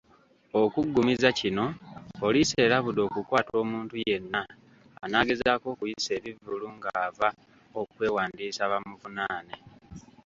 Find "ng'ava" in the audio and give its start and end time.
6.77-7.29